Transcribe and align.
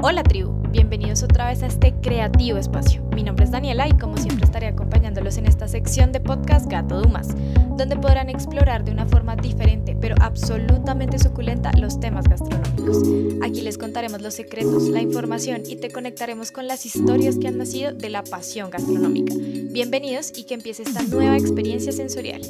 Hola 0.00 0.22
tribu, 0.22 0.52
bienvenidos 0.70 1.24
otra 1.24 1.48
vez 1.48 1.64
a 1.64 1.66
este 1.66 1.92
creativo 1.92 2.56
espacio. 2.56 3.02
Mi 3.16 3.24
nombre 3.24 3.44
es 3.44 3.50
Daniela 3.50 3.88
y 3.88 3.98
como 3.98 4.16
siempre 4.16 4.44
estaré 4.44 4.68
acompañándolos 4.68 5.38
en 5.38 5.46
esta 5.46 5.66
sección 5.66 6.12
de 6.12 6.20
podcast 6.20 6.70
Gato 6.70 7.00
Dumas, 7.02 7.34
donde 7.76 7.96
podrán 7.96 8.30
explorar 8.30 8.84
de 8.84 8.92
una 8.92 9.06
forma 9.06 9.34
diferente 9.34 9.96
pero 10.00 10.14
absolutamente 10.20 11.18
suculenta 11.18 11.72
los 11.72 11.98
temas 11.98 12.28
gastronómicos. 12.28 13.02
Aquí 13.42 13.60
les 13.60 13.76
contaremos 13.76 14.22
los 14.22 14.34
secretos, 14.34 14.88
la 14.88 15.02
información 15.02 15.62
y 15.66 15.74
te 15.74 15.90
conectaremos 15.90 16.52
con 16.52 16.68
las 16.68 16.86
historias 16.86 17.36
que 17.36 17.48
han 17.48 17.58
nacido 17.58 17.92
de 17.92 18.08
la 18.08 18.22
pasión 18.22 18.70
gastronómica. 18.70 19.34
Bienvenidos 19.36 20.32
y 20.36 20.44
que 20.44 20.54
empiece 20.54 20.84
esta 20.84 21.02
nueva 21.02 21.36
experiencia 21.36 21.90
sensorial. 21.90 22.42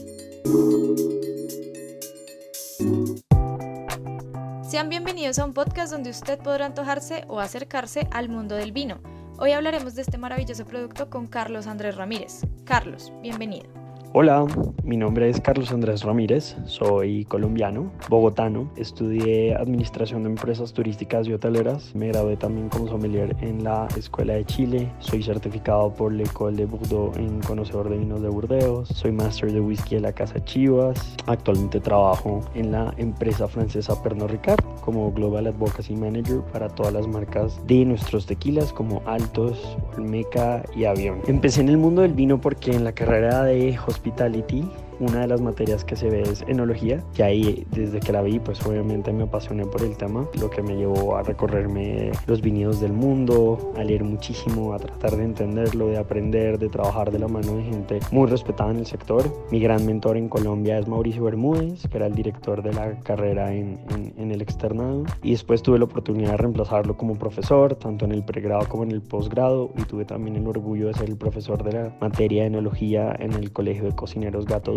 Sean 4.68 4.90
bienvenidos 4.90 5.38
a 5.38 5.46
un 5.46 5.54
podcast 5.54 5.90
donde 5.90 6.10
usted 6.10 6.38
podrá 6.40 6.66
antojarse 6.66 7.24
o 7.28 7.40
acercarse 7.40 8.06
al 8.10 8.28
mundo 8.28 8.54
del 8.54 8.70
vino. 8.70 9.00
Hoy 9.38 9.52
hablaremos 9.52 9.94
de 9.94 10.02
este 10.02 10.18
maravilloso 10.18 10.66
producto 10.66 11.08
con 11.08 11.26
Carlos 11.26 11.66
Andrés 11.66 11.96
Ramírez. 11.96 12.42
Carlos, 12.66 13.10
bienvenido. 13.22 13.87
Hola, 14.14 14.46
mi 14.84 14.96
nombre 14.96 15.28
es 15.28 15.38
Carlos 15.38 15.70
Andrés 15.70 16.02
Ramírez, 16.02 16.56
soy 16.64 17.26
colombiano, 17.26 17.92
bogotano, 18.08 18.70
estudié 18.76 19.54
Administración 19.54 20.22
de 20.22 20.30
Empresas 20.30 20.72
Turísticas 20.72 21.28
y 21.28 21.34
Hoteleras, 21.34 21.94
me 21.94 22.08
gradué 22.08 22.38
también 22.38 22.70
como 22.70 22.88
sommelier 22.88 23.36
en 23.42 23.62
la 23.62 23.86
Escuela 23.98 24.32
de 24.32 24.46
Chile, 24.46 24.90
soy 24.98 25.22
certificado 25.22 25.92
por 25.92 26.14
la 26.14 26.22
École 26.22 26.56
de 26.56 26.64
Bordeaux 26.64 27.14
en 27.18 27.40
conocedor 27.40 27.90
de 27.90 27.98
vinos 27.98 28.22
de 28.22 28.30
Burdeos, 28.30 28.88
soy 28.88 29.12
máster 29.12 29.52
de 29.52 29.60
whisky 29.60 29.96
de 29.96 30.00
la 30.00 30.12
Casa 30.14 30.42
Chivas, 30.42 31.14
actualmente 31.26 31.78
trabajo 31.78 32.40
en 32.54 32.72
la 32.72 32.94
empresa 32.96 33.46
francesa 33.46 34.02
Pernod 34.02 34.30
Ricard 34.30 34.64
como 34.88 35.12
Global 35.12 35.46
Advocacy 35.46 35.94
Manager 35.94 36.40
para 36.50 36.70
todas 36.70 36.94
las 36.94 37.06
marcas 37.06 37.60
de 37.66 37.84
nuestros 37.84 38.24
tequilas 38.24 38.72
como 38.72 39.02
Altos, 39.04 39.76
Olmeca 39.94 40.64
y 40.74 40.86
Avión. 40.86 41.20
Empecé 41.26 41.60
en 41.60 41.68
el 41.68 41.76
mundo 41.76 42.00
del 42.00 42.14
vino 42.14 42.40
porque 42.40 42.70
en 42.70 42.84
la 42.84 42.92
carrera 42.92 43.44
de 43.44 43.78
hospitality 43.86 44.66
una 45.00 45.20
de 45.20 45.26
las 45.28 45.40
materias 45.40 45.84
que 45.84 45.96
se 45.96 46.08
ve 46.10 46.22
es 46.22 46.42
enología, 46.48 47.02
que 47.14 47.22
ahí 47.22 47.66
desde 47.70 48.00
que 48.00 48.12
la 48.12 48.22
vi 48.22 48.38
pues 48.38 48.64
obviamente 48.66 49.12
me 49.12 49.24
apasioné 49.24 49.64
por 49.66 49.82
el 49.82 49.96
tema, 49.96 50.26
lo 50.40 50.50
que 50.50 50.62
me 50.62 50.76
llevó 50.76 51.16
a 51.16 51.22
recorrerme 51.22 52.10
los 52.26 52.40
viñedos 52.40 52.80
del 52.80 52.92
mundo, 52.92 53.72
a 53.76 53.84
leer 53.84 54.04
muchísimo, 54.04 54.72
a 54.74 54.78
tratar 54.78 55.16
de 55.16 55.24
entenderlo, 55.24 55.88
de 55.88 55.98
aprender, 55.98 56.58
de 56.58 56.68
trabajar 56.68 57.10
de 57.10 57.18
la 57.18 57.28
mano 57.28 57.56
de 57.56 57.64
gente 57.64 58.00
muy 58.10 58.26
respetada 58.28 58.70
en 58.70 58.78
el 58.78 58.86
sector. 58.86 59.24
Mi 59.50 59.60
gran 59.60 59.84
mentor 59.86 60.16
en 60.16 60.28
Colombia 60.28 60.78
es 60.78 60.88
Mauricio 60.88 61.24
Bermúdez, 61.24 61.86
que 61.88 61.96
era 61.96 62.06
el 62.06 62.14
director 62.14 62.62
de 62.62 62.72
la 62.72 62.98
carrera 63.00 63.52
en, 63.54 63.78
en, 64.16 64.30
el 64.30 64.42
externado 64.42 65.04
y 65.22 65.30
después 65.30 65.62
tuve 65.62 65.78
la 65.78 65.86
oportunidad 65.86 66.32
de 66.32 66.36
reemplazarlo 66.36 66.96
como 66.96 67.18
profesor, 67.18 67.74
tanto 67.76 68.04
en 68.04 68.12
el 68.12 68.24
pregrado 68.24 68.68
como 68.68 68.82
en 68.82 68.90
el 68.90 69.00
posgrado 69.00 69.70
y 69.76 69.82
tuve 69.82 70.04
también 70.04 70.36
el 70.36 70.46
orgullo 70.46 70.88
de 70.88 70.94
ser 70.94 71.08
el 71.08 71.16
profesor 71.16 71.62
de 71.62 71.72
la 71.72 71.96
materia 72.00 72.42
de 72.42 72.48
enología 72.48 73.14
en 73.18 73.32
el 73.32 73.52
Colegio 73.52 73.84
de 73.84 73.94
Cocineros 73.94 74.44
Gato 74.44 74.72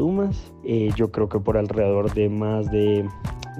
Eh, 0.64 0.92
yo 0.96 1.12
creo 1.12 1.30
que 1.30 1.40
por 1.40 1.58
alrededor 1.58 2.14
de 2.14 2.30
más 2.30 2.72
de 2.72 3.08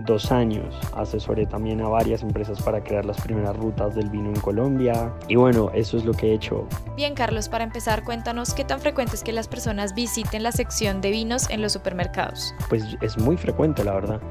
dos 0.06 0.32
años 0.32 0.76
asesoré 0.96 1.46
también 1.46 1.82
a 1.82 1.88
varias 1.88 2.24
empresas 2.24 2.62
para 2.62 2.84
crear 2.84 3.06
las 3.06 3.20
primeras 3.22 3.56
rutas 3.58 3.96
del 3.96 4.10
vino 4.10 4.30
en 4.30 4.40
Colombia. 4.40 5.14
Y 5.28 5.36
bueno, 5.36 5.72
eso 5.74 5.98
es 5.98 6.06
lo 6.06 6.14
que 6.14 6.32
he 6.32 6.34
hecho. 6.34 6.68
Bien, 6.96 7.14
Carlos, 7.14 7.50
para 7.50 7.64
empezar, 7.64 8.04
cuéntanos 8.04 8.54
qué 8.54 8.64
tan 8.64 8.80
frecuente 8.80 9.16
es 9.16 9.24
que 9.24 9.32
las 9.32 9.48
personas 9.48 9.94
visiten 9.94 10.44
la 10.44 10.52
sección 10.52 11.02
de 11.02 11.12
vinos 11.12 11.50
en 11.50 11.62
los 11.62 11.74
supermercados. 11.74 12.54
Pues 12.70 12.98
es 13.02 13.18
muy 13.18 13.38
frecuente, 13.38 13.84
la 13.84 13.94
verdad. 13.94 14.22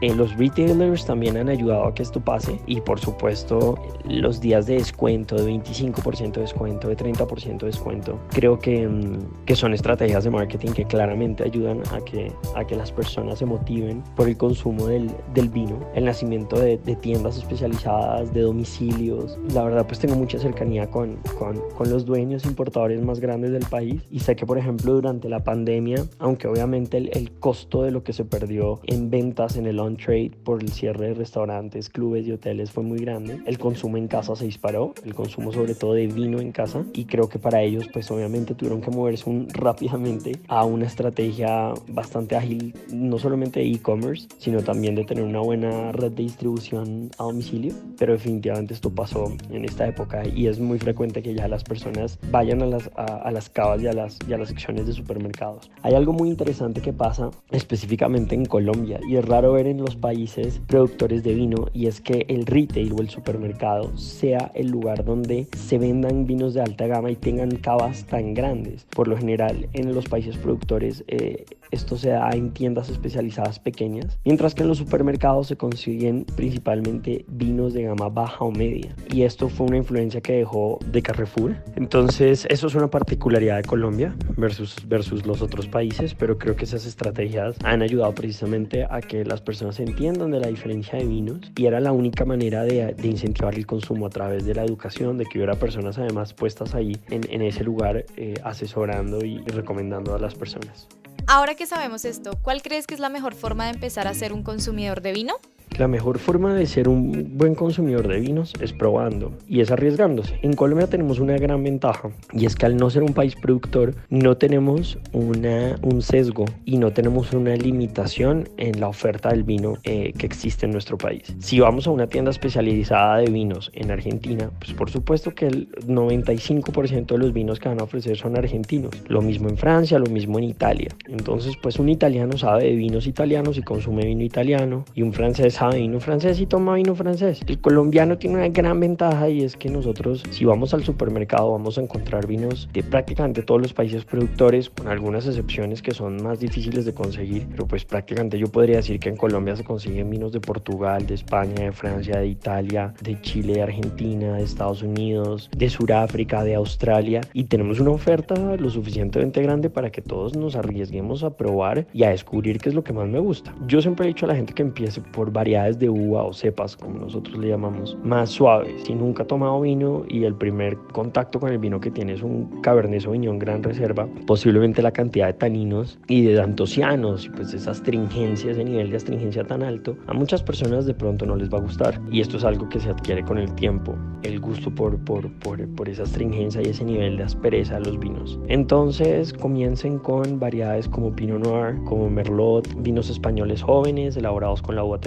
Eh, 0.00 0.14
los 0.14 0.36
retailers 0.36 1.04
también 1.06 1.36
han 1.36 1.48
ayudado 1.48 1.86
a 1.86 1.94
que 1.94 2.02
esto 2.02 2.20
pase 2.20 2.58
y 2.66 2.80
por 2.80 3.00
supuesto 3.00 3.78
los 4.04 4.40
días 4.40 4.66
de 4.66 4.74
descuento, 4.74 5.36
de 5.36 5.50
25% 5.52 6.32
de 6.32 6.40
descuento, 6.42 6.88
de 6.88 6.96
30% 6.96 7.58
de 7.58 7.66
descuento, 7.66 8.18
creo 8.30 8.58
que, 8.58 8.86
mm, 8.86 9.44
que 9.46 9.56
son 9.56 9.72
estrategias 9.72 10.24
de 10.24 10.30
marketing 10.30 10.72
que 10.72 10.84
claramente 10.84 11.44
ayudan 11.44 11.82
a 11.92 12.00
que, 12.00 12.32
a 12.54 12.64
que 12.64 12.76
las 12.76 12.92
personas 12.92 13.38
se 13.38 13.46
motiven 13.46 14.02
por 14.16 14.28
el 14.28 14.36
consumo 14.36 14.86
del, 14.86 15.10
del 15.32 15.48
vino, 15.48 15.78
el 15.94 16.04
nacimiento 16.04 16.58
de, 16.58 16.78
de, 16.78 16.96
tiendas 16.96 17.36
especializadas, 17.36 18.32
de 18.32 18.42
domicilios. 18.42 19.38
La 19.52 19.64
verdad 19.64 19.86
pues 19.86 19.98
tengo 19.98 20.16
mucha 20.16 20.38
cercanía 20.38 20.90
con, 20.90 21.16
con, 21.38 21.60
con 21.76 21.90
los 21.90 22.04
dueños 22.04 22.44
importadores 22.44 23.02
más 23.02 23.20
grandes 23.20 23.52
del 23.52 23.64
país 23.66 24.02
y 24.10 24.20
sé 24.20 24.36
que 24.36 24.46
por 24.46 24.58
ejemplo 24.58 24.94
durante 24.94 25.28
la 25.28 25.44
pandemia, 25.44 26.04
aunque 26.18 26.48
obviamente 26.48 26.96
el, 26.96 27.10
el 27.12 27.32
costo 27.32 27.82
de 27.82 27.90
lo 27.90 28.02
que 28.02 28.12
se 28.12 28.24
perdió 28.24 28.80
en 28.84 29.10
ventas 29.10 29.56
en 29.56 29.66
el 29.66 29.78
trade 29.96 30.32
por 30.44 30.62
el 30.62 30.70
cierre 30.70 31.08
de 31.08 31.14
restaurantes, 31.14 31.88
clubes 31.88 32.26
y 32.26 32.32
hoteles 32.32 32.70
fue 32.70 32.82
muy 32.82 32.98
grande. 32.98 33.40
El 33.46 33.58
consumo 33.58 33.96
en 33.96 34.08
casa 34.08 34.34
se 34.36 34.44
disparó, 34.44 34.94
el 35.04 35.14
consumo 35.14 35.52
sobre 35.52 35.74
todo 35.74 35.94
de 35.94 36.06
vino 36.06 36.40
en 36.40 36.52
casa 36.52 36.84
y 36.92 37.04
creo 37.04 37.28
que 37.28 37.38
para 37.38 37.62
ellos 37.62 37.88
pues 37.92 38.10
obviamente 38.10 38.54
tuvieron 38.54 38.80
que 38.80 38.90
moverse 38.90 39.28
un, 39.28 39.48
rápidamente 39.52 40.32
a 40.48 40.64
una 40.64 40.86
estrategia 40.86 41.72
bastante 41.88 42.36
ágil, 42.36 42.74
no 42.92 43.18
solamente 43.18 43.60
de 43.60 43.70
e-commerce, 43.70 44.28
sino 44.38 44.62
también 44.62 44.94
de 44.94 45.04
tener 45.04 45.24
una 45.24 45.40
buena 45.40 45.92
red 45.92 46.12
de 46.12 46.22
distribución 46.24 47.10
a 47.18 47.24
domicilio. 47.24 47.74
Pero 47.98 48.12
definitivamente 48.12 48.74
esto 48.74 48.90
pasó 48.90 49.32
en 49.50 49.64
esta 49.64 49.86
época 49.86 50.22
y 50.26 50.46
es 50.46 50.58
muy 50.58 50.78
frecuente 50.78 51.22
que 51.22 51.34
ya 51.34 51.48
las 51.48 51.64
personas 51.64 52.18
vayan 52.30 52.62
a 52.62 52.66
las, 52.66 52.90
a, 52.96 53.30
las 53.30 53.48
cavas 53.50 53.82
y 53.82 53.86
a 53.86 53.92
las, 53.92 54.18
y 54.28 54.32
a 54.32 54.38
las 54.38 54.48
secciones 54.48 54.86
de 54.86 54.92
supermercados. 54.92 55.70
Hay 55.82 55.94
algo 55.94 56.12
muy 56.12 56.28
interesante 56.28 56.80
que 56.80 56.92
pasa 56.92 57.30
específicamente 57.50 58.34
en 58.34 58.46
Colombia 58.46 59.00
y 59.08 59.16
es 59.16 59.24
raro 59.24 59.52
ver 59.52 59.66
en 59.66 59.73
los 59.78 59.96
países 59.96 60.60
productores 60.66 61.22
de 61.22 61.34
vino 61.34 61.66
y 61.72 61.86
es 61.86 62.00
que 62.00 62.26
el 62.28 62.46
retail 62.46 62.92
o 62.92 63.00
el 63.00 63.10
supermercado 63.10 63.96
sea 63.96 64.50
el 64.54 64.68
lugar 64.68 65.04
donde 65.04 65.46
se 65.56 65.78
vendan 65.78 66.26
vinos 66.26 66.54
de 66.54 66.62
alta 66.62 66.86
gama 66.86 67.10
y 67.10 67.16
tengan 67.16 67.50
cavas 67.56 68.04
tan 68.04 68.34
grandes. 68.34 68.86
Por 68.94 69.08
lo 69.08 69.16
general 69.16 69.68
en 69.72 69.94
los 69.94 70.06
países 70.06 70.36
productores 70.36 71.04
eh, 71.08 71.44
esto 71.74 71.96
se 71.96 72.10
da 72.10 72.30
en 72.30 72.52
tiendas 72.52 72.88
especializadas 72.88 73.58
pequeñas, 73.58 74.18
mientras 74.24 74.54
que 74.54 74.62
en 74.62 74.68
los 74.68 74.78
supermercados 74.78 75.48
se 75.48 75.56
consiguen 75.56 76.24
principalmente 76.36 77.24
vinos 77.28 77.74
de 77.74 77.82
gama 77.82 78.08
baja 78.08 78.44
o 78.44 78.50
media. 78.50 78.94
Y 79.10 79.22
esto 79.22 79.48
fue 79.48 79.66
una 79.66 79.76
influencia 79.76 80.20
que 80.20 80.34
dejó 80.34 80.78
de 80.86 81.02
Carrefour. 81.02 81.56
Entonces 81.76 82.46
eso 82.48 82.66
es 82.66 82.74
una 82.74 82.88
particularidad 82.88 83.56
de 83.56 83.64
Colombia 83.64 84.14
versus, 84.36 84.76
versus 84.88 85.26
los 85.26 85.42
otros 85.42 85.66
países, 85.66 86.14
pero 86.14 86.38
creo 86.38 86.56
que 86.56 86.64
esas 86.64 86.86
estrategias 86.86 87.56
han 87.64 87.82
ayudado 87.82 88.14
precisamente 88.14 88.86
a 88.88 89.00
que 89.00 89.24
las 89.24 89.40
personas 89.40 89.80
entiendan 89.80 90.30
de 90.30 90.40
la 90.40 90.48
diferencia 90.48 90.98
de 90.98 91.04
vinos 91.04 91.52
y 91.56 91.66
era 91.66 91.80
la 91.80 91.92
única 91.92 92.24
manera 92.24 92.62
de, 92.62 92.94
incentivar 93.02 93.54
el 93.54 93.66
consumo 93.66 94.06
a 94.06 94.10
través 94.10 94.44
de 94.44 94.54
la 94.54 94.64
educación, 94.64 95.18
de 95.18 95.26
que 95.26 95.38
hubiera 95.38 95.54
personas 95.54 95.98
además 95.98 96.32
puestas 96.32 96.74
ahí 96.74 96.96
en, 97.10 97.42
ese 97.42 97.64
lugar 97.64 98.06
eh, 98.16 98.34
asesorando 98.42 99.24
y 99.24 99.38
recomendando 99.46 100.14
a 100.14 100.18
las 100.18 100.34
personas. 100.34 100.88
Ahora 101.26 101.54
que 101.54 101.66
sabemos 101.66 102.04
esto, 102.04 102.38
¿cuál 102.42 102.60
crees 102.60 102.86
que 102.86 102.92
es 102.92 103.00
la 103.00 103.08
mejor 103.08 103.34
forma 103.34 103.64
de 103.64 103.70
empezar 103.70 104.06
a 104.06 104.14
ser 104.14 104.34
un 104.34 104.42
consumidor 104.42 105.00
de 105.00 105.12
vino? 105.12 105.36
La 105.78 105.88
mejor 105.88 106.20
forma 106.20 106.54
de 106.54 106.66
ser 106.66 106.88
un 106.88 107.36
buen 107.36 107.56
consumidor 107.56 108.06
de 108.06 108.20
vinos 108.20 108.52
es 108.60 108.72
probando 108.72 109.32
y 109.48 109.60
es 109.60 109.72
arriesgándose. 109.72 110.38
En 110.42 110.52
Colombia 110.52 110.86
tenemos 110.86 111.18
una 111.18 111.36
gran 111.36 111.64
ventaja 111.64 112.10
y 112.32 112.46
es 112.46 112.54
que 112.54 112.66
al 112.66 112.76
no 112.76 112.90
ser 112.90 113.02
un 113.02 113.12
país 113.12 113.34
productor 113.34 113.94
no 114.08 114.36
tenemos 114.36 114.98
un 115.12 116.02
sesgo 116.02 116.44
y 116.64 116.78
no 116.78 116.92
tenemos 116.92 117.32
una 117.32 117.56
limitación 117.56 118.48
en 118.56 118.78
la 118.78 118.86
oferta 118.86 119.30
del 119.30 119.42
vino 119.42 119.74
eh, 119.82 120.12
que 120.16 120.26
existe 120.26 120.66
en 120.66 120.72
nuestro 120.72 120.96
país. 120.96 121.34
Si 121.40 121.58
vamos 121.58 121.88
a 121.88 121.90
una 121.90 122.06
tienda 122.06 122.30
especializada 122.30 123.18
de 123.18 123.30
vinos 123.30 123.72
en 123.74 123.90
Argentina, 123.90 124.50
pues 124.60 124.72
por 124.74 124.90
supuesto 124.90 125.34
que 125.34 125.48
el 125.48 125.72
95% 125.88 127.06
de 127.06 127.18
los 127.18 127.32
vinos 127.32 127.58
que 127.58 127.68
van 127.68 127.80
a 127.80 127.84
ofrecer 127.84 128.16
son 128.16 128.36
argentinos. 128.36 128.92
Lo 129.08 129.22
mismo 129.22 129.48
en 129.48 129.56
Francia, 129.56 129.98
lo 129.98 130.06
mismo 130.06 130.38
en 130.38 130.44
Italia. 130.44 130.94
Entonces 131.08 131.56
pues 131.60 131.80
un 131.80 131.88
italiano 131.88 132.38
sabe 132.38 132.64
de 132.64 132.74
vinos 132.76 133.08
italianos 133.08 133.58
y 133.58 133.62
consume 133.62 134.06
vino 134.06 134.22
italiano 134.22 134.84
y 134.94 135.02
un 135.02 135.12
francés 135.12 135.53
vino 135.72 136.00
francés 136.00 136.40
y 136.40 136.46
toma 136.46 136.74
vino 136.74 136.94
francés. 136.94 137.40
El 137.46 137.60
colombiano 137.60 138.18
tiene 138.18 138.36
una 138.36 138.48
gran 138.48 138.80
ventaja 138.80 139.28
y 139.28 139.42
es 139.42 139.56
que 139.56 139.68
nosotros 139.68 140.22
si 140.30 140.44
vamos 140.44 140.74
al 140.74 140.82
supermercado 140.82 141.52
vamos 141.52 141.78
a 141.78 141.82
encontrar 141.82 142.26
vinos 142.26 142.68
de 142.72 142.82
prácticamente 142.82 143.42
todos 143.42 143.60
los 143.60 143.72
países 143.72 144.04
productores, 144.04 144.68
con 144.68 144.88
algunas 144.88 145.26
excepciones 145.26 145.80
que 145.80 145.92
son 145.92 146.22
más 146.22 146.40
difíciles 146.40 146.84
de 146.84 146.92
conseguir, 146.92 147.46
pero 147.50 147.66
pues 147.66 147.84
prácticamente 147.84 148.38
yo 148.38 148.48
podría 148.48 148.76
decir 148.76 148.98
que 148.98 149.08
en 149.08 149.16
Colombia 149.16 149.56
se 149.56 149.64
consiguen 149.64 150.10
vinos 150.10 150.32
de 150.32 150.40
Portugal, 150.40 151.06
de 151.06 151.14
España, 151.14 151.64
de 151.64 151.72
Francia, 151.72 152.18
de 152.18 152.26
Italia, 152.26 152.92
de 153.00 153.20
Chile, 153.20 153.54
de 153.54 153.62
Argentina, 153.62 154.34
de 154.34 154.42
Estados 154.42 154.82
Unidos, 154.82 155.48
de 155.56 155.70
Sudáfrica, 155.70 156.42
de 156.42 156.56
Australia 156.56 157.20
y 157.32 157.44
tenemos 157.44 157.78
una 157.80 157.90
oferta 157.90 158.34
lo 158.56 158.70
suficientemente 158.70 159.40
grande 159.42 159.70
para 159.70 159.90
que 159.90 160.02
todos 160.02 160.36
nos 160.36 160.56
arriesguemos 160.56 161.22
a 161.22 161.36
probar 161.36 161.86
y 161.92 162.02
a 162.02 162.10
descubrir 162.10 162.58
qué 162.58 162.70
es 162.70 162.74
lo 162.74 162.82
que 162.82 162.92
más 162.92 163.08
me 163.08 163.20
gusta. 163.20 163.54
Yo 163.66 163.80
siempre 163.80 164.06
he 164.06 164.08
dicho 164.08 164.26
a 164.26 164.28
la 164.28 164.36
gente 164.36 164.52
que 164.52 164.62
empiece 164.62 165.00
por 165.00 165.30
variar 165.30 165.43
variedades 165.44 165.78
de 165.78 165.90
uva 165.90 166.22
o 166.22 166.32
cepas, 166.32 166.74
como 166.74 167.00
nosotros 167.00 167.36
le 167.36 167.48
llamamos, 167.48 167.98
más 168.02 168.30
suaves. 168.30 168.82
Si 168.84 168.94
nunca 168.94 169.24
ha 169.24 169.26
tomado 169.26 169.60
vino 169.60 170.04
y 170.08 170.24
el 170.24 170.34
primer 170.34 170.78
contacto 170.92 171.38
con 171.38 171.52
el 171.52 171.58
vino 171.58 171.80
que 171.80 171.90
tiene 171.90 172.14
es 172.14 172.22
un 172.22 172.62
Cabernet 172.62 173.02
Sauvignon 173.02 173.38
Gran 173.38 173.62
Reserva, 173.62 174.08
posiblemente 174.26 174.80
la 174.80 174.90
cantidad 174.90 175.26
de 175.26 175.34
taninos 175.34 175.98
y 176.08 176.22
de 176.22 176.40
antocianos, 176.40 177.30
pues 177.36 177.52
esa 177.52 177.72
astringencia, 177.72 178.52
ese 178.52 178.64
nivel 178.64 178.88
de 178.88 178.96
astringencia 178.96 179.44
tan 179.44 179.62
alto, 179.62 179.98
a 180.06 180.14
muchas 180.14 180.42
personas 180.42 180.86
de 180.86 180.94
pronto 180.94 181.26
no 181.26 181.36
les 181.36 181.52
va 181.52 181.58
a 181.58 181.60
gustar. 181.60 182.00
Y 182.10 182.22
esto 182.22 182.38
es 182.38 182.44
algo 182.44 182.66
que 182.70 182.80
se 182.80 182.88
adquiere 182.88 183.22
con 183.22 183.36
el 183.36 183.54
tiempo, 183.54 183.94
el 184.22 184.40
gusto 184.40 184.74
por, 184.74 184.96
por, 185.04 185.30
por, 185.40 185.68
por 185.74 185.90
esa 185.90 186.04
astringencia 186.04 186.62
y 186.62 186.70
ese 186.70 186.84
nivel 186.86 187.18
de 187.18 187.24
aspereza 187.24 187.74
de 187.74 187.80
los 187.84 187.98
vinos. 187.98 188.38
Entonces 188.48 189.34
comiencen 189.34 189.98
con 189.98 190.40
variedades 190.40 190.88
como 190.88 191.14
Pinot 191.14 191.44
Noir, 191.44 191.76
como 191.84 192.08
Merlot, 192.08 192.66
vinos 192.82 193.10
españoles 193.10 193.62
jóvenes 193.62 194.16
elaborados 194.16 194.62
con 194.62 194.76
la 194.76 194.84
uva 194.84 194.98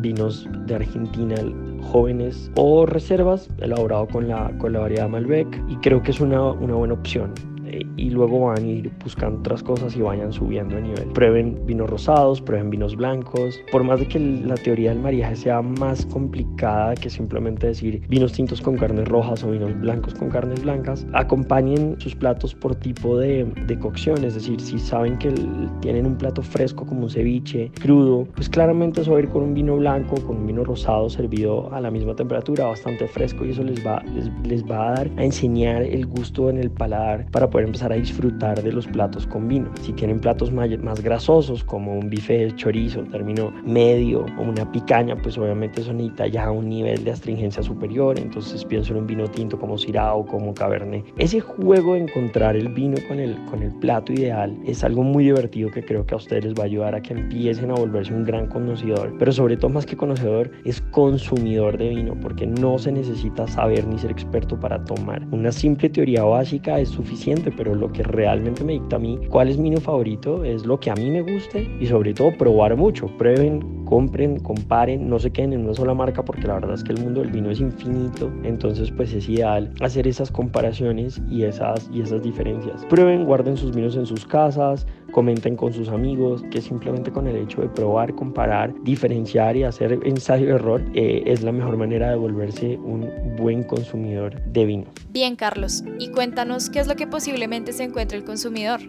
vinos 0.00 0.48
de 0.66 0.74
Argentina 0.74 1.36
jóvenes 1.82 2.50
o 2.56 2.86
reservas 2.86 3.48
elaborado 3.58 4.08
con 4.08 4.28
la, 4.28 4.56
con 4.58 4.72
la 4.72 4.80
variedad 4.80 5.08
Malbec 5.08 5.62
y 5.68 5.76
creo 5.76 6.02
que 6.02 6.10
es 6.10 6.20
una, 6.20 6.42
una 6.52 6.74
buena 6.74 6.94
opción. 6.94 7.32
Eh, 7.76 7.86
y 7.96 8.10
luego 8.10 8.46
van 8.46 8.58
a 8.58 8.66
ir 8.66 8.90
buscando 9.02 9.38
otras 9.38 9.62
cosas 9.62 9.96
y 9.96 10.00
vayan 10.00 10.32
subiendo 10.32 10.76
de 10.76 10.82
nivel. 10.82 11.08
Prueben 11.12 11.66
vinos 11.66 11.90
rosados, 11.90 12.40
prueben 12.40 12.70
vinos 12.70 12.96
blancos. 12.96 13.60
Por 13.70 13.84
más 13.84 14.00
de 14.00 14.08
que 14.08 14.18
la 14.18 14.54
teoría 14.54 14.90
del 14.90 15.00
mariaje 15.00 15.36
sea 15.36 15.60
más 15.62 16.06
complicada 16.06 16.94
que 16.94 17.10
simplemente 17.10 17.66
decir 17.66 18.02
vinos 18.08 18.32
tintos 18.32 18.60
con 18.60 18.76
carnes 18.76 19.08
rojas 19.08 19.44
o 19.44 19.50
vinos 19.50 19.78
blancos 19.80 20.14
con 20.14 20.30
carnes 20.30 20.62
blancas, 20.62 21.06
acompañen 21.12 21.96
sus 22.00 22.14
platos 22.14 22.54
por 22.54 22.74
tipo 22.76 23.18
de, 23.18 23.44
de 23.66 23.78
cocción. 23.78 24.24
Es 24.24 24.34
decir, 24.34 24.60
si 24.60 24.78
saben 24.78 25.18
que 25.18 25.32
tienen 25.80 26.06
un 26.06 26.16
plato 26.16 26.42
fresco 26.42 26.86
como 26.86 27.02
un 27.02 27.10
ceviche, 27.10 27.70
crudo, 27.80 28.26
pues 28.34 28.48
claramente 28.48 29.02
eso 29.02 29.12
va 29.12 29.18
a 29.18 29.20
ir 29.20 29.28
con 29.28 29.42
un 29.42 29.54
vino 29.54 29.76
blanco, 29.76 30.16
con 30.26 30.38
un 30.38 30.46
vino 30.46 30.64
rosado 30.64 31.08
servido 31.10 31.72
a 31.74 31.80
la 31.80 31.90
misma 31.90 32.14
temperatura, 32.14 32.66
bastante 32.66 33.06
fresco 33.06 33.44
y 33.44 33.50
eso 33.50 33.62
les 33.62 33.84
va, 33.86 34.02
les, 34.14 34.30
les 34.44 34.64
va 34.64 34.88
a 34.88 34.94
dar 34.94 35.10
a 35.16 35.24
enseñar 35.24 35.82
el 35.82 36.06
gusto 36.06 36.48
en 36.48 36.58
el 36.58 36.70
paladar 36.70 37.26
para 37.30 37.50
poder 37.50 37.65
empezar 37.66 37.92
a 37.92 37.96
disfrutar 37.96 38.62
de 38.62 38.72
los 38.72 38.86
platos 38.86 39.26
con 39.26 39.48
vino. 39.48 39.70
Si 39.82 39.92
tienen 39.92 40.20
platos 40.20 40.52
más 40.52 41.00
grasosos 41.02 41.64
como 41.64 41.98
un 41.98 42.08
bife 42.08 42.38
de 42.38 42.54
chorizo, 42.56 43.02
término 43.04 43.52
medio 43.64 44.26
o 44.38 44.42
una 44.42 44.70
picaña, 44.72 45.16
pues 45.16 45.38
obviamente 45.38 45.80
eso 45.80 45.92
necesita 45.92 46.26
ya 46.26 46.50
un 46.50 46.68
nivel 46.68 47.04
de 47.04 47.10
astringencia 47.12 47.62
superior. 47.62 48.18
Entonces 48.18 48.64
pienso 48.64 48.92
en 48.92 49.00
un 49.00 49.06
vino 49.06 49.28
tinto 49.28 49.58
como 49.58 49.78
Syrah 49.78 50.14
o 50.14 50.26
como 50.26 50.54
Cabernet. 50.54 51.04
Ese 51.18 51.40
juego 51.40 51.94
de 51.94 52.00
encontrar 52.00 52.56
el 52.56 52.68
vino 52.68 52.96
con 53.08 53.18
el, 53.20 53.36
con 53.46 53.62
el 53.62 53.72
plato 53.78 54.12
ideal 54.12 54.56
es 54.66 54.84
algo 54.84 55.02
muy 55.02 55.24
divertido 55.24 55.70
que 55.70 55.84
creo 55.84 56.06
que 56.06 56.14
a 56.14 56.18
ustedes 56.18 56.44
les 56.44 56.54
va 56.54 56.62
a 56.62 56.66
ayudar 56.66 56.94
a 56.94 57.02
que 57.02 57.12
empiecen 57.12 57.70
a 57.70 57.74
volverse 57.74 58.12
un 58.12 58.24
gran 58.24 58.46
conocedor. 58.46 59.14
Pero 59.18 59.32
sobre 59.32 59.56
todo 59.56 59.70
más 59.70 59.86
que 59.86 59.96
conocedor 59.96 60.50
es 60.64 60.80
consumidor 60.90 61.78
de 61.78 61.90
vino 61.90 62.14
porque 62.20 62.46
no 62.46 62.78
se 62.78 62.92
necesita 62.92 63.46
saber 63.46 63.86
ni 63.86 63.98
ser 63.98 64.10
experto 64.10 64.58
para 64.58 64.82
tomar. 64.84 65.26
Una 65.30 65.52
simple 65.52 65.88
teoría 65.88 66.24
básica 66.24 66.78
es 66.80 66.88
suficiente, 66.90 67.50
pero 67.56 67.74
lo 67.74 67.92
que 67.92 68.02
realmente 68.02 68.64
me 68.64 68.74
dicta 68.74 68.96
a 68.96 68.98
mí 68.98 69.18
cuál 69.28 69.48
es 69.48 69.56
mi 69.58 69.70
vino 69.70 69.80
favorito 69.80 70.44
es 70.44 70.64
lo 70.64 70.78
que 70.78 70.90
a 70.90 70.94
mí 70.94 71.10
me 71.10 71.22
guste 71.22 71.68
y 71.80 71.86
sobre 71.86 72.14
todo 72.14 72.36
probar 72.36 72.76
mucho. 72.76 73.06
Prueben, 73.18 73.84
compren, 73.86 74.40
comparen, 74.40 75.08
no 75.08 75.18
se 75.18 75.30
queden 75.30 75.54
en 75.54 75.64
una 75.64 75.72
sola 75.72 75.94
marca 75.94 76.22
porque 76.22 76.46
la 76.46 76.54
verdad 76.54 76.74
es 76.74 76.84
que 76.84 76.92
el 76.92 77.02
mundo 77.02 77.20
del 77.20 77.30
vino 77.30 77.50
es 77.50 77.60
infinito. 77.60 78.30
Entonces 78.42 78.90
pues 78.90 79.14
es 79.14 79.26
ideal 79.28 79.72
hacer 79.80 80.06
esas 80.06 80.30
comparaciones 80.30 81.22
y 81.30 81.44
esas, 81.44 81.88
y 81.90 82.02
esas 82.02 82.22
diferencias. 82.22 82.84
Prueben, 82.86 83.24
guarden 83.24 83.56
sus 83.56 83.74
vinos 83.74 83.96
en 83.96 84.04
sus 84.04 84.26
casas, 84.26 84.86
comenten 85.12 85.56
con 85.56 85.72
sus 85.72 85.88
amigos, 85.88 86.44
que 86.50 86.60
simplemente 86.60 87.10
con 87.10 87.26
el 87.26 87.36
hecho 87.36 87.62
de 87.62 87.68
probar, 87.68 88.14
comparar, 88.14 88.74
diferenciar 88.82 89.56
y 89.56 89.62
hacer 89.62 89.98
ensayo-error 90.04 90.82
eh, 90.94 91.22
es 91.24 91.42
la 91.42 91.52
mejor 91.52 91.76
manera 91.76 92.10
de 92.10 92.16
volverse 92.16 92.76
un 92.76 93.08
buen 93.38 93.62
consumidor 93.62 94.42
de 94.52 94.64
vino. 94.66 94.84
Bien, 95.10 95.36
Carlos, 95.36 95.84
y 95.98 96.10
cuéntanos 96.10 96.68
qué 96.68 96.80
es 96.80 96.88
lo 96.88 96.96
que 96.96 97.06
posiblemente 97.06 97.72
se 97.72 97.84
encuentra 97.84 98.18
el 98.18 98.24
consumidor. 98.24 98.80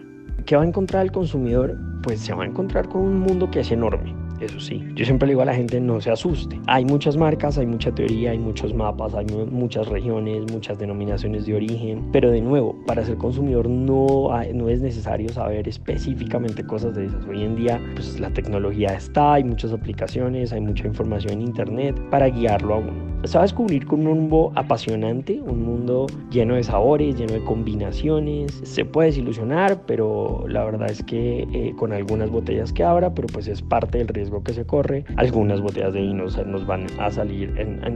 ¿Qué 0.44 0.56
va 0.56 0.62
a 0.62 0.66
encontrar 0.66 1.04
el 1.04 1.12
consumidor? 1.12 1.78
Pues 2.02 2.20
se 2.20 2.34
va 2.34 2.42
a 2.42 2.46
encontrar 2.46 2.88
con 2.88 3.02
un 3.02 3.20
mundo 3.20 3.50
que 3.50 3.60
es 3.60 3.70
enorme 3.70 4.17
eso 4.40 4.60
sí. 4.60 4.84
Yo 4.94 5.04
siempre 5.04 5.26
le 5.26 5.32
digo 5.32 5.42
a 5.42 5.46
la 5.46 5.54
gente 5.54 5.80
no 5.80 6.00
se 6.00 6.10
asuste. 6.10 6.60
Hay 6.66 6.84
muchas 6.84 7.16
marcas, 7.16 7.58
hay 7.58 7.66
mucha 7.66 7.92
teoría, 7.92 8.30
hay 8.30 8.38
muchos 8.38 8.74
mapas, 8.74 9.14
hay 9.14 9.26
muchas 9.26 9.88
regiones, 9.88 10.50
muchas 10.52 10.78
denominaciones 10.78 11.46
de 11.46 11.54
origen, 11.54 12.08
pero 12.12 12.30
de 12.30 12.40
nuevo, 12.40 12.76
para 12.86 13.04
ser 13.04 13.16
consumidor 13.16 13.68
no, 13.68 14.30
no 14.54 14.68
es 14.68 14.80
necesario 14.80 15.28
saber 15.30 15.68
específicamente 15.68 16.64
cosas 16.64 16.94
de 16.94 17.06
esas. 17.06 17.24
Hoy 17.26 17.42
en 17.42 17.56
día 17.56 17.80
pues 17.94 18.18
la 18.20 18.30
tecnología 18.30 18.88
está, 18.88 19.34
hay 19.34 19.44
muchas 19.44 19.72
aplicaciones, 19.72 20.52
hay 20.52 20.60
mucha 20.60 20.86
información 20.86 21.34
en 21.34 21.42
internet 21.42 22.00
para 22.10 22.28
guiarlo 22.28 22.74
a 22.74 22.78
uno. 22.78 23.17
Se 23.24 23.36
va 23.36 23.42
a 23.42 23.46
descubrir 23.46 23.84
con 23.86 24.06
un 24.06 24.20
mundo 24.20 24.52
apasionante, 24.54 25.40
un 25.40 25.64
mundo 25.64 26.06
lleno 26.30 26.54
de 26.54 26.62
sabores, 26.62 27.16
lleno 27.16 27.32
de 27.32 27.44
combinaciones. 27.44 28.60
Se 28.62 28.84
puede 28.84 29.08
desilusionar, 29.08 29.82
pero 29.86 30.44
la 30.46 30.64
verdad 30.64 30.90
es 30.90 31.02
que 31.02 31.46
eh, 31.52 31.74
con 31.76 31.92
algunas 31.92 32.30
botellas 32.30 32.72
que 32.72 32.84
abra, 32.84 33.12
pero 33.14 33.26
pues 33.28 33.48
es 33.48 33.60
parte 33.60 33.98
del 33.98 34.08
riesgo 34.08 34.44
que 34.44 34.52
se 34.52 34.64
corre. 34.64 35.04
Algunas 35.16 35.60
botellas 35.60 35.92
de 35.94 36.02
vino 36.02 36.24
nos 36.46 36.66
van 36.66 36.86
a 37.00 37.10
salir 37.10 37.52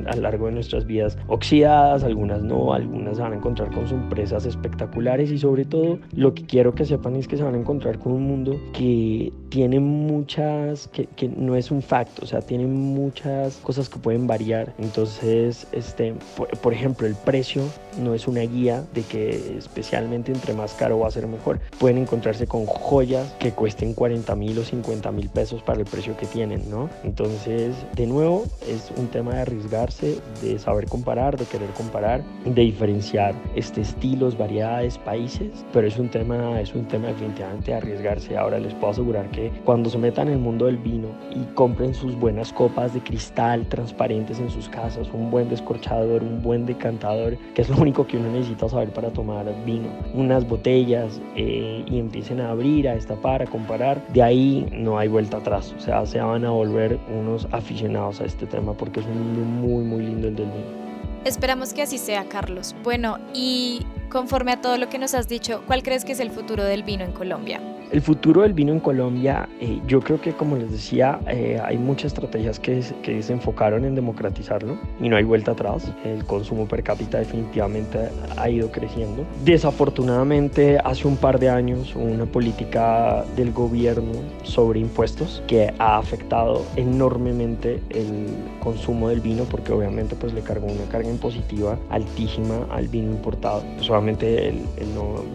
a 0.06 0.16
lo 0.16 0.22
largo 0.22 0.46
de 0.46 0.52
nuestras 0.52 0.86
vidas 0.86 1.16
oxidadas, 1.28 2.02
algunas 2.02 2.42
no, 2.42 2.72
algunas 2.72 3.16
se 3.16 3.22
van 3.22 3.32
a 3.32 3.36
encontrar 3.36 3.70
con 3.70 3.86
sorpresas 3.86 4.44
espectaculares 4.44 5.30
y 5.30 5.38
sobre 5.38 5.64
todo 5.64 5.98
lo 6.14 6.34
que 6.34 6.44
quiero 6.44 6.74
que 6.74 6.84
sepan 6.84 7.16
es 7.16 7.28
que 7.28 7.36
se 7.36 7.44
van 7.44 7.54
a 7.54 7.58
encontrar 7.58 7.98
con 7.98 8.12
un 8.12 8.22
mundo 8.24 8.58
que 8.72 9.32
tiene 9.50 9.80
muchas, 9.80 10.88
que, 10.88 11.06
que 11.06 11.28
no 11.28 11.54
es 11.54 11.70
un 11.70 11.82
facto, 11.82 12.22
o 12.22 12.26
sea, 12.26 12.40
tiene 12.40 12.66
muchas 12.66 13.58
cosas 13.58 13.88
que 13.88 13.98
pueden 13.98 14.26
variar. 14.26 14.72
Entonces, 14.78 15.11
este, 15.22 16.14
por, 16.36 16.48
por 16.58 16.72
ejemplo, 16.72 17.06
el 17.06 17.14
precio 17.14 17.62
no 17.98 18.14
es 18.14 18.26
una 18.26 18.40
guía 18.40 18.84
de 18.94 19.02
que 19.02 19.56
especialmente 19.58 20.32
entre 20.32 20.54
más 20.54 20.74
caro 20.74 20.98
va 20.98 21.08
a 21.08 21.10
ser 21.10 21.26
mejor. 21.26 21.60
Pueden 21.78 21.98
encontrarse 21.98 22.46
con 22.46 22.66
joyas 22.66 23.34
que 23.38 23.52
cuesten 23.52 23.94
40 23.94 24.34
mil 24.36 24.58
o 24.58 24.64
50 24.64 25.10
mil 25.12 25.28
pesos 25.28 25.62
para 25.62 25.80
el 25.80 25.84
precio 25.86 26.16
que 26.16 26.26
tienen, 26.26 26.68
¿no? 26.70 26.88
Entonces, 27.04 27.74
de 27.94 28.06
nuevo, 28.06 28.44
es 28.68 28.92
un 28.96 29.08
tema 29.08 29.34
de 29.34 29.40
arriesgarse, 29.42 30.18
de 30.42 30.58
saber 30.58 30.86
comparar, 30.86 31.36
de 31.36 31.44
querer 31.44 31.70
comparar, 31.70 32.22
de 32.44 32.62
diferenciar 32.62 33.34
este, 33.54 33.80
estilos, 33.80 34.36
variedades, 34.36 34.98
países, 34.98 35.64
pero 35.72 35.86
es 35.86 35.98
un 35.98 36.08
tema, 36.08 36.60
es 36.60 36.74
un 36.74 36.86
tema 36.86 37.08
definitivamente 37.08 37.70
de 37.70 37.76
arriesgarse. 37.76 38.36
Ahora 38.36 38.58
les 38.58 38.74
puedo 38.74 38.92
asegurar 38.92 39.30
que 39.30 39.50
cuando 39.64 39.90
se 39.90 39.98
metan 39.98 40.28
en 40.28 40.34
el 40.34 40.40
mundo 40.40 40.66
del 40.66 40.78
vino 40.78 41.08
y 41.34 41.44
compren 41.54 41.94
sus 41.94 42.14
buenas 42.18 42.52
copas 42.52 42.94
de 42.94 43.00
cristal 43.00 43.68
transparentes 43.68 44.38
en 44.38 44.50
sus 44.50 44.68
casas, 44.68 45.01
un 45.12 45.30
buen 45.30 45.48
descorchador, 45.48 46.22
un 46.22 46.42
buen 46.42 46.66
decantador, 46.66 47.36
que 47.54 47.62
es 47.62 47.68
lo 47.68 47.76
único 47.76 48.06
que 48.06 48.16
uno 48.16 48.30
necesita 48.30 48.68
saber 48.68 48.90
para 48.90 49.10
tomar 49.10 49.46
vino, 49.64 49.88
unas 50.14 50.46
botellas 50.46 51.20
eh, 51.36 51.84
y 51.86 51.98
empiecen 51.98 52.40
a 52.40 52.50
abrir, 52.50 52.88
a 52.88 52.94
destapar, 52.94 53.42
a 53.42 53.46
comparar, 53.46 54.06
de 54.08 54.22
ahí 54.22 54.66
no 54.72 54.98
hay 54.98 55.08
vuelta 55.08 55.38
atrás. 55.38 55.74
O 55.76 55.80
sea, 55.80 56.04
se 56.06 56.20
van 56.20 56.44
a 56.44 56.50
volver 56.50 56.98
unos 57.08 57.48
aficionados 57.52 58.20
a 58.20 58.24
este 58.24 58.46
tema 58.46 58.74
porque 58.74 59.00
es 59.00 59.06
un 59.06 59.18
mundo 59.18 59.40
muy, 59.40 59.84
muy 59.84 60.02
lindo 60.06 60.28
el 60.28 60.36
del 60.36 60.46
vino. 60.46 60.82
Esperamos 61.24 61.72
que 61.72 61.82
así 61.82 61.98
sea, 61.98 62.24
Carlos. 62.24 62.74
Bueno, 62.82 63.18
y 63.32 63.86
conforme 64.10 64.52
a 64.52 64.60
todo 64.60 64.76
lo 64.76 64.88
que 64.88 64.98
nos 64.98 65.14
has 65.14 65.28
dicho, 65.28 65.62
¿cuál 65.66 65.82
crees 65.82 66.04
que 66.04 66.12
es 66.12 66.20
el 66.20 66.30
futuro 66.30 66.64
del 66.64 66.82
vino 66.82 67.04
en 67.04 67.12
Colombia? 67.12 67.60
El 67.92 68.00
futuro 68.00 68.40
del 68.40 68.54
vino 68.54 68.72
en 68.72 68.80
Colombia, 68.80 69.50
eh, 69.60 69.78
yo 69.86 70.00
creo 70.00 70.18
que 70.18 70.32
como 70.32 70.56
les 70.56 70.72
decía, 70.72 71.20
eh, 71.28 71.60
hay 71.62 71.76
muchas 71.76 72.06
estrategias 72.14 72.58
que, 72.58 72.82
que, 73.02 73.22
se 73.22 73.34
enfocaron 73.34 73.84
en 73.84 73.94
democratizarlo 73.94 74.78
y 74.98 75.10
no 75.10 75.16
hay 75.16 75.24
vuelta 75.24 75.52
atrás. 75.52 75.92
El 76.02 76.24
consumo 76.24 76.66
per 76.66 76.82
cápita 76.82 77.18
definitivamente 77.18 78.08
ha 78.38 78.48
ido 78.48 78.72
creciendo. 78.72 79.26
Desafortunadamente, 79.44 80.78
hace 80.82 81.06
un 81.06 81.18
par 81.18 81.38
de 81.38 81.50
años 81.50 81.94
hubo 81.94 82.04
una 82.04 82.24
política 82.24 83.26
del 83.36 83.52
gobierno 83.52 84.12
sobre 84.42 84.80
impuestos 84.80 85.42
que 85.46 85.74
ha 85.78 85.98
afectado 85.98 86.64
enormemente 86.76 87.82
el 87.90 88.28
consumo 88.60 89.10
del 89.10 89.20
vino 89.20 89.44
porque 89.44 89.70
obviamente 89.70 90.16
pues 90.16 90.32
le 90.32 90.40
cargó 90.40 90.66
una 90.66 90.84
carga 90.90 91.10
impositiva 91.10 91.78
altísima 91.90 92.66
al 92.70 92.88
vino 92.88 93.10
importado. 93.10 93.62
Pues 93.76 93.90
obviamente 93.90 94.48
el, 94.48 94.62
el 94.78 94.88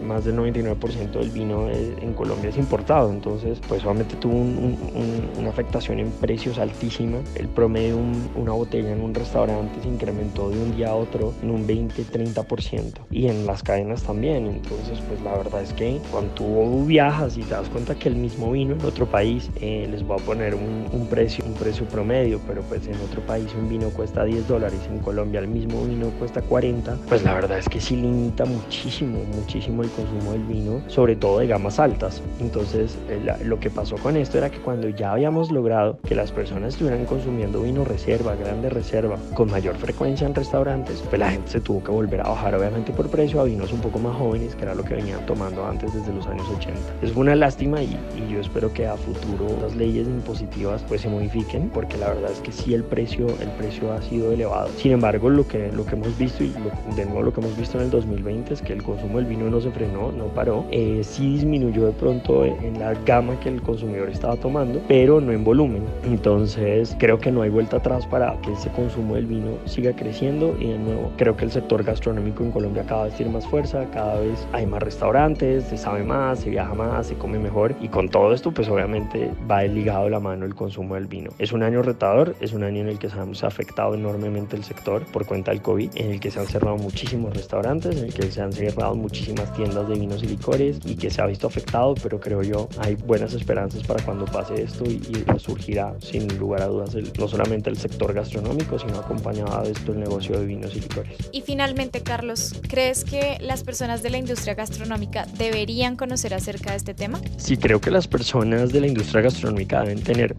más 0.04 0.24
del 0.24 0.36
99% 0.36 1.12
del 1.12 1.30
vino 1.30 1.68
en 1.70 2.14
Colombia 2.14 2.47
es 2.48 2.56
importado, 2.56 3.10
entonces 3.10 3.60
pues 3.68 3.84
obviamente 3.84 4.16
tuvo 4.16 4.36
una 4.36 5.50
afectación 5.50 6.00
en 6.00 6.10
precios 6.10 6.58
altísima. 6.58 7.18
El 7.34 7.48
promedio 7.48 7.96
de 7.96 8.40
una 8.40 8.52
botella 8.52 8.92
en 8.92 9.00
un 9.00 9.14
restaurante 9.14 9.80
se 9.82 9.88
incrementó 9.88 10.50
de 10.50 10.58
un 10.58 10.76
día 10.76 10.90
a 10.90 10.94
otro 10.94 11.34
en 11.42 11.50
un 11.50 11.66
20-30% 11.66 12.92
y 13.10 13.26
en 13.28 13.46
las 13.46 13.62
cadenas 13.62 14.02
también. 14.02 14.46
Entonces 14.46 15.00
pues 15.08 15.20
la 15.22 15.36
verdad 15.36 15.62
es 15.62 15.72
que 15.72 16.00
cuando 16.10 16.32
tú 16.34 16.84
viajas 16.84 17.36
y 17.36 17.42
te 17.42 17.50
das 17.50 17.68
cuenta 17.68 17.94
que 17.94 18.08
el 18.08 18.16
mismo 18.16 18.52
vino 18.52 18.74
en 18.74 18.84
otro 18.84 19.06
país 19.06 19.50
eh, 19.60 19.86
les 19.90 20.08
va 20.08 20.16
a 20.16 20.18
poner 20.18 20.54
un, 20.54 21.06
precio, 21.08 21.44
un 21.44 21.54
precio 21.54 21.86
promedio, 21.86 22.40
pero 22.46 22.62
pues 22.62 22.86
en 22.86 22.96
otro 22.96 23.20
país 23.22 23.48
un 23.58 23.68
vino 23.68 23.88
cuesta 23.90 24.24
10 24.24 24.48
dólares, 24.48 24.80
en 24.90 24.98
Colombia 24.98 25.40
el 25.40 25.48
mismo 25.48 25.84
vino 25.84 26.10
cuesta 26.18 26.42
40, 26.42 26.98
pues 27.08 27.22
la 27.22 27.34
verdad 27.34 27.58
es 27.58 27.68
que 27.68 27.80
sí 27.80 27.96
limita 27.96 28.44
muchísimo, 28.44 29.18
muchísimo 29.34 29.82
el 29.82 29.90
consumo 29.90 30.32
del 30.32 30.44
vino, 30.44 30.82
sobre 30.88 31.16
todo 31.16 31.38
de 31.38 31.46
gamas 31.46 31.78
altas. 31.78 32.22
Entonces, 32.40 32.96
lo 33.44 33.58
que 33.60 33.70
pasó 33.70 33.96
con 33.96 34.16
esto 34.16 34.38
era 34.38 34.50
que 34.50 34.58
cuando 34.58 34.88
ya 34.88 35.12
habíamos 35.12 35.50
logrado 35.50 35.98
que 36.06 36.14
las 36.14 36.32
personas 36.32 36.74
estuvieran 36.74 37.04
consumiendo 37.04 37.62
vino 37.62 37.84
reserva, 37.84 38.34
grande 38.34 38.70
reserva, 38.70 39.16
con 39.34 39.50
mayor 39.50 39.76
frecuencia 39.76 40.26
en 40.26 40.34
restaurantes, 40.34 41.02
pues 41.08 41.18
la 41.18 41.30
gente 41.30 41.50
se 41.50 41.60
tuvo 41.60 41.82
que 41.82 41.90
volver 41.90 42.20
a 42.20 42.28
bajar, 42.28 42.54
obviamente 42.54 42.92
por 42.92 43.08
precio, 43.10 43.40
a 43.40 43.44
vinos 43.44 43.72
un 43.72 43.80
poco 43.80 43.98
más 43.98 44.16
jóvenes, 44.16 44.54
que 44.54 44.62
era 44.62 44.74
lo 44.74 44.84
que 44.84 44.94
venían 44.94 45.24
tomando 45.26 45.66
antes 45.66 45.92
desde 45.92 46.12
los 46.12 46.26
años 46.26 46.46
80. 46.48 46.78
Es 47.02 47.14
una 47.16 47.34
lástima 47.34 47.82
y, 47.82 47.96
yo 48.30 48.40
espero 48.40 48.72
que 48.72 48.86
a 48.86 48.96
futuro 48.96 49.46
las 49.62 49.74
leyes 49.74 50.06
impositivas 50.06 50.84
pues 50.86 51.00
se 51.00 51.08
modifiquen, 51.08 51.70
porque 51.70 51.96
la 51.96 52.08
verdad 52.08 52.30
es 52.30 52.40
que 52.40 52.52
sí 52.52 52.74
el 52.74 52.84
precio, 52.84 53.26
el 53.40 53.50
precio 53.58 53.92
ha 53.92 54.02
sido 54.02 54.32
elevado. 54.32 54.68
Sin 54.76 54.92
embargo, 54.92 55.30
lo 55.30 55.46
que, 55.46 55.72
lo 55.72 55.86
que 55.86 55.94
hemos 55.94 56.16
visto 56.18 56.44
y 56.44 56.52
de 56.94 57.04
nuevo 57.04 57.22
lo 57.22 57.32
que 57.32 57.40
hemos 57.40 57.56
visto 57.56 57.78
en 57.78 57.84
el 57.84 57.90
2020 57.90 58.54
es 58.54 58.62
que 58.62 58.72
el 58.72 58.82
consumo 58.82 59.18
del 59.18 59.26
vino 59.26 59.48
no 59.48 59.60
se 59.60 59.70
frenó, 59.70 60.12
no 60.12 60.26
paró, 60.26 60.66
eh, 60.70 61.00
sí 61.02 61.34
disminuyó 61.34 61.86
de 61.86 61.92
pronto 61.92 62.27
en 62.28 62.78
la 62.78 62.92
gama 63.06 63.40
que 63.40 63.48
el 63.48 63.62
consumidor 63.62 64.10
estaba 64.10 64.36
tomando, 64.36 64.80
pero 64.86 65.20
no 65.20 65.32
en 65.32 65.44
volumen. 65.44 65.82
Entonces 66.04 66.94
creo 66.98 67.18
que 67.18 67.32
no 67.32 67.42
hay 67.42 67.50
vuelta 67.50 67.78
atrás 67.78 68.06
para 68.06 68.38
que 68.42 68.52
ese 68.52 68.70
consumo 68.70 69.14
del 69.14 69.26
vino 69.26 69.52
siga 69.64 69.94
creciendo 69.94 70.54
y 70.60 70.68
de 70.68 70.78
nuevo 70.78 71.10
creo 71.16 71.36
que 71.36 71.44
el 71.44 71.50
sector 71.50 71.82
gastronómico 71.82 72.44
en 72.44 72.50
Colombia 72.50 72.84
cada 72.86 73.04
vez 73.04 73.14
tiene 73.14 73.32
más 73.32 73.46
fuerza, 73.46 73.86
cada 73.92 74.20
vez 74.20 74.46
hay 74.52 74.66
más 74.66 74.82
restaurantes, 74.82 75.64
se 75.64 75.78
sabe 75.78 76.04
más, 76.04 76.40
se 76.40 76.50
viaja 76.50 76.74
más, 76.74 77.06
se 77.06 77.14
come 77.14 77.38
mejor 77.38 77.74
y 77.80 77.88
con 77.88 78.08
todo 78.08 78.34
esto 78.34 78.52
pues 78.52 78.68
obviamente 78.68 79.30
va 79.50 79.62
ligado 79.62 80.08
la 80.08 80.20
mano 80.20 80.44
el 80.44 80.54
consumo 80.54 80.94
del 80.96 81.06
vino. 81.06 81.30
Es 81.38 81.52
un 81.52 81.62
año 81.62 81.82
retador, 81.82 82.34
es 82.40 82.52
un 82.52 82.62
año 82.62 82.82
en 82.82 82.88
el 82.88 82.98
que 82.98 83.08
se 83.08 83.18
ha 83.18 83.48
afectado 83.48 83.94
enormemente 83.94 84.56
el 84.56 84.64
sector 84.64 85.04
por 85.06 85.24
cuenta 85.24 85.50
del 85.50 85.62
COVID, 85.62 85.90
en 85.94 86.10
el 86.10 86.20
que 86.20 86.30
se 86.30 86.40
han 86.40 86.46
cerrado 86.46 86.76
muchísimos 86.76 87.34
restaurantes, 87.34 87.96
en 87.96 88.06
el 88.06 88.14
que 88.14 88.30
se 88.30 88.42
han 88.42 88.52
cerrado 88.52 88.94
muchísimas 88.94 89.52
tiendas 89.54 89.88
de 89.88 89.94
vinos 89.94 90.22
y 90.22 90.26
licores 90.26 90.80
y 90.84 90.96
que 90.96 91.10
se 91.10 91.22
ha 91.22 91.26
visto 91.26 91.46
afectado, 91.46 91.94
pero 92.08 92.20
creo 92.20 92.42
yo 92.42 92.70
hay 92.78 92.94
buenas 92.94 93.34
esperanzas 93.34 93.82
para 93.82 94.02
cuando 94.02 94.24
pase 94.24 94.62
esto 94.62 94.84
y, 94.86 94.98
resurgirá 95.26 95.94
sin 96.00 96.26
lugar 96.38 96.62
a 96.62 96.66
dudas 96.66 96.96
no 97.18 97.28
solamente 97.28 97.68
el 97.68 97.76
sector 97.76 98.14
gastronómico, 98.14 98.78
sino 98.78 98.98
acompañado 98.98 99.62
de 99.62 99.72
esto 99.72 99.92
el 99.92 100.00
negocio 100.00 100.40
de 100.40 100.46
vinos 100.46 100.74
y 100.74 100.80
licores. 100.80 101.18
Y 101.32 101.42
finalmente, 101.42 102.00
Carlos, 102.02 102.54
¿crees 102.66 103.04
que 103.04 103.36
las 103.42 103.62
personas 103.62 104.02
de 104.02 104.08
la 104.08 104.16
industria 104.16 104.54
gastronómica 104.54 105.26
deberían 105.36 105.96
conocer 105.96 106.32
acerca 106.32 106.70
de 106.70 106.78
este 106.78 106.94
tema? 106.94 107.20
Sí, 107.36 107.58
creo 107.58 107.78
que 107.78 107.90
las 107.90 108.08
personas 108.08 108.72
de 108.72 108.80
la 108.80 108.86
industria 108.86 109.20
gastronómica 109.20 109.82
deben 109.82 110.02
tener 110.02 110.34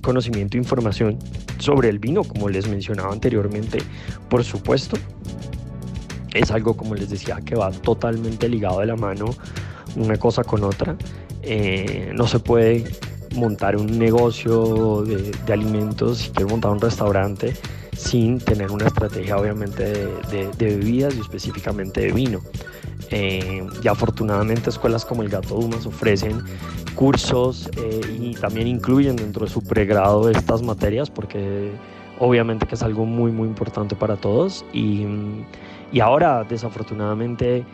conocimiento 0.00 0.56
e 0.56 0.60
información 0.60 1.18
sobre 1.58 1.90
el 1.90 1.98
vino, 1.98 2.24
como 2.24 2.48
les 2.48 2.66
mencionaba 2.68 3.12
anteriormente, 3.12 3.80
por 4.30 4.44
supuesto. 4.44 4.96
Es 6.32 6.50
algo, 6.50 6.74
como 6.74 6.94
les 6.94 7.10
decía, 7.10 7.38
que 7.44 7.54
va 7.54 7.70
totalmente 7.70 8.48
ligado 8.48 8.80
de 8.80 8.86
la 8.86 8.96
mano 8.96 9.26
una 9.96 10.16
cosa 10.16 10.44
con 10.44 10.64
otra. 10.64 10.96
Eh, 11.42 12.12
no 12.14 12.26
se 12.26 12.38
puede 12.38 12.84
montar 13.34 13.76
un 13.76 13.98
negocio 13.98 15.02
de, 15.02 15.52
alimentos, 15.52 16.18
si 16.18 16.30
quiero 16.30 16.50
montar 16.50 16.72
un 16.72 16.80
restaurante, 16.80 17.54
sin 17.96 18.38
tener 18.38 18.70
una 18.70 18.86
estrategia 18.86 19.36
obviamente 19.36 20.06
de, 20.30 20.50
bebidas 20.58 21.14
y 21.16 21.20
específicamente 21.20 22.00
de 22.00 22.12
vino. 22.12 22.40
Eh, 23.10 23.66
y 23.82 23.88
afortunadamente 23.88 24.70
escuelas 24.70 25.04
como 25.04 25.22
el 25.22 25.28
Gato 25.28 25.56
Dumas 25.56 25.84
ofrecen 25.84 26.42
cursos 26.94 27.68
eh, 27.76 28.00
y 28.18 28.34
también 28.34 28.66
incluyen 28.66 29.16
dentro 29.16 29.44
de 29.44 29.52
su 29.52 29.62
pregrado 29.62 30.30
estas 30.30 30.62
materias 30.62 31.10
porque 31.10 31.72
obviamente 32.18 32.66
que 32.66 32.74
es 32.74 32.82
algo 32.82 33.04
muy 33.04 33.30
muy 33.30 33.48
importante 33.48 33.96
para 33.96 34.16
todos 34.16 34.64
y, 34.72 35.04
y 35.92 36.00
ahora 36.00 36.44
desafortunadamente 36.48 37.66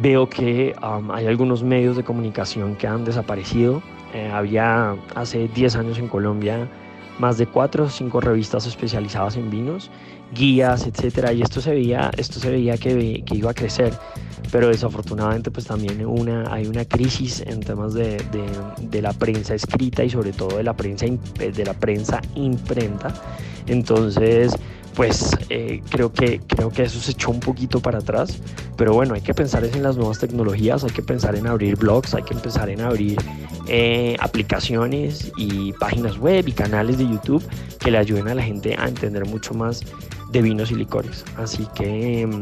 veo 0.00 0.28
que 0.28 0.74
hay 0.80 1.26
algunos 1.26 1.62
medios 1.62 1.96
de 1.96 2.04
comunicación 2.04 2.76
que 2.76 2.86
han 2.86 3.04
desaparecido. 3.04 3.82
Eh, 4.12 4.30
había 4.32 4.96
hace 5.14 5.48
10 5.48 5.76
años 5.76 5.98
en 5.98 6.08
Colombia 6.08 6.68
más 7.18 7.38
de 7.38 7.46
4 7.46 7.84
o 7.84 7.88
5 7.88 8.20
revistas 8.20 8.66
especializadas 8.66 9.36
en 9.36 9.50
vinos, 9.50 9.90
guías, 10.34 10.86
etcétera, 10.86 11.32
y 11.32 11.42
esto 11.42 11.60
se 11.60 11.70
veía, 11.70 12.10
esto 12.16 12.40
se 12.40 12.50
veía 12.50 12.76
que, 12.76 13.22
que 13.24 13.36
iba 13.36 13.50
a 13.50 13.54
crecer, 13.54 13.92
pero 14.50 14.68
desafortunadamente 14.68 15.50
pues 15.50 15.66
también 15.66 16.04
una, 16.04 16.52
hay 16.52 16.66
una 16.66 16.84
crisis 16.84 17.42
en 17.46 17.60
temas 17.60 17.94
de, 17.94 18.16
de, 18.16 18.44
de, 18.80 19.02
la 19.02 19.12
prensa 19.12 19.54
escrita 19.54 20.02
y 20.02 20.10
sobre 20.10 20.32
todo 20.32 20.56
de 20.56 20.64
la 20.64 20.74
prensa, 20.74 21.06
de 21.06 21.64
la 21.64 21.74
prensa 21.74 22.20
imprenta. 22.34 23.14
Entonces, 23.66 24.56
pues 24.94 25.36
eh, 25.50 25.82
creo, 25.88 26.12
que, 26.12 26.40
creo 26.46 26.70
que 26.70 26.84
eso 26.84 27.00
se 27.00 27.12
echó 27.12 27.30
un 27.30 27.40
poquito 27.40 27.80
para 27.80 27.98
atrás, 27.98 28.38
pero 28.76 28.94
bueno, 28.94 29.14
hay 29.14 29.22
que 29.22 29.34
pensar 29.34 29.64
en 29.64 29.82
las 29.82 29.96
nuevas 29.96 30.20
tecnologías, 30.20 30.84
hay 30.84 30.90
que 30.90 31.02
pensar 31.02 31.34
en 31.34 31.46
abrir 31.46 31.76
blogs, 31.76 32.14
hay 32.14 32.22
que 32.22 32.34
empezar 32.34 32.70
en 32.70 32.80
abrir 32.80 33.18
eh, 33.66 34.16
aplicaciones 34.20 35.32
y 35.36 35.72
páginas 35.74 36.18
web 36.18 36.46
y 36.46 36.52
canales 36.52 36.98
de 36.98 37.08
YouTube 37.08 37.44
que 37.80 37.90
le 37.90 37.98
ayuden 37.98 38.28
a 38.28 38.34
la 38.34 38.42
gente 38.42 38.76
a 38.78 38.86
entender 38.88 39.26
mucho 39.26 39.52
más 39.54 39.82
de 40.30 40.42
vinos 40.42 40.70
y 40.70 40.76
licores. 40.76 41.24
Así 41.36 41.66
que 41.74 42.26
mm, 42.26 42.40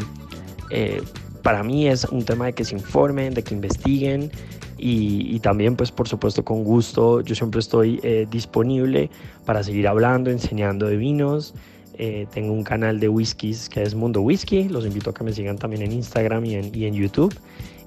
eh, 0.71 1.03
para 1.43 1.63
mí 1.63 1.89
es 1.89 2.05
un 2.05 2.25
tema 2.25 2.47
de 2.47 2.53
que 2.53 2.65
se 2.65 2.75
informen, 2.75 3.33
de 3.33 3.43
que 3.43 3.55
investiguen 3.55 4.31
y, 4.77 5.39
también 5.41 5.77
pues 5.77 5.93
por 5.93 6.09
supuesto 6.09 6.45
con 6.45 6.65
gusto 6.65 7.21
yo 7.21 7.37
siempre 7.37 7.61
estoy 7.61 8.01
disponible 8.31 9.11
para 9.45 9.63
seguir 9.63 9.87
hablando, 9.87 10.29
enseñando 10.29 10.87
de 10.87 10.97
vinos. 10.97 11.55
Eh, 11.99 12.27
tengo 12.33 12.53
un 12.53 12.65
canal 12.65 13.01
de 13.01 13.09
whiskies 13.09 13.69
que 13.69 13.83
es 13.83 13.95
Mundo 13.95 14.21
Whisky. 14.21 14.69
Los 14.69 14.87
invito 14.87 15.11
a 15.11 15.15
que 15.15 15.25
me 15.25 15.33
sigan 15.33 15.59
también 15.59 15.83
en 15.83 15.93
Instagram 15.93 16.45
y 16.45 16.55
en, 16.55 16.75
y 16.75 16.87
en 16.87 16.95
YouTube. 16.95 17.35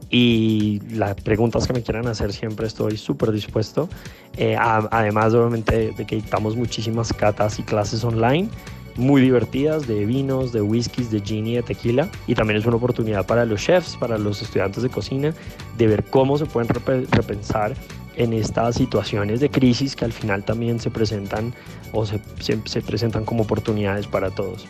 Y 0.09 0.81
las 0.91 1.15
preguntas 1.15 1.67
que 1.67 1.73
me 1.73 1.81
quieran 1.81 2.07
hacer 2.07 2.31
siempre 2.31 2.67
estoy 2.67 2.97
súper 2.97 3.31
dispuesto. 3.31 3.89
Eh, 4.37 4.55
además, 4.57 5.33
obviamente, 5.33 5.91
de 5.91 6.05
que 6.05 6.17
dictamos 6.17 6.55
muchísimas 6.55 7.11
catas 7.11 7.59
y 7.59 7.63
clases 7.63 8.03
online 8.03 8.49
muy 8.97 9.21
divertidas 9.21 9.87
de 9.87 10.05
vinos, 10.05 10.53
de 10.53 10.61
whiskies, 10.61 11.11
de 11.11 11.19
gin 11.19 11.47
y 11.47 11.55
de 11.55 11.63
tequila. 11.63 12.09
Y 12.27 12.35
también 12.35 12.59
es 12.59 12.65
una 12.65 12.77
oportunidad 12.77 13.25
para 13.25 13.45
los 13.45 13.61
chefs, 13.61 13.97
para 13.97 14.17
los 14.17 14.41
estudiantes 14.41 14.83
de 14.83 14.89
cocina, 14.89 15.33
de 15.77 15.87
ver 15.87 16.03
cómo 16.05 16.37
se 16.37 16.45
pueden 16.45 16.69
repensar 16.69 17.73
en 18.17 18.33
estas 18.33 18.75
situaciones 18.75 19.39
de 19.39 19.49
crisis 19.49 19.95
que 19.95 20.05
al 20.05 20.13
final 20.13 20.43
también 20.43 20.79
se 20.79 20.89
presentan 20.89 21.53
o 21.91 22.05
se, 22.05 22.19
se, 22.39 22.81
presentan 22.81 23.25
como 23.25 23.43
oportunidades 23.43 24.07
para 24.07 24.31
todos. 24.31 24.65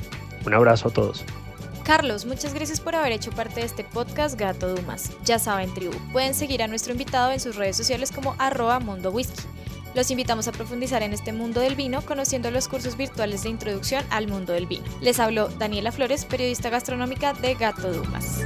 Un 0.45 0.53
abrazo 0.53 0.89
a 0.89 0.91
todos. 0.91 1.23
Carlos, 1.83 2.25
muchas 2.25 2.53
gracias 2.53 2.79
por 2.79 2.95
haber 2.95 3.11
hecho 3.11 3.31
parte 3.31 3.59
de 3.59 3.65
este 3.67 3.83
podcast 3.83 4.39
Gato 4.39 4.75
Dumas. 4.75 5.11
Ya 5.23 5.37
saben, 5.37 5.71
tribu, 5.73 5.93
pueden 6.11 6.33
seguir 6.33 6.63
a 6.63 6.67
nuestro 6.67 6.93
invitado 6.93 7.31
en 7.31 7.39
sus 7.39 7.55
redes 7.55 7.77
sociales 7.77 8.11
como 8.11 8.35
arroba 8.39 8.79
mundo 8.79 9.11
whisky. 9.11 9.43
Los 9.93 10.11
invitamos 10.11 10.47
a 10.49 10.51
profundizar 10.51 11.03
en 11.03 11.13
este 11.13 11.31
mundo 11.31 11.61
del 11.61 11.75
vino 11.75 12.01
conociendo 12.01 12.51
los 12.51 12.67
cursos 12.67 12.97
virtuales 12.97 13.43
de 13.43 13.49
introducción 13.49 14.03
al 14.09 14.27
mundo 14.27 14.51
del 14.51 14.65
vino. 14.65 14.83
Les 14.99 15.19
habló 15.19 15.47
Daniela 15.47 15.91
Flores, 15.93 16.25
periodista 16.25 16.69
gastronómica 16.69 17.33
de 17.33 17.53
Gato 17.53 17.93
Dumas. 17.93 18.41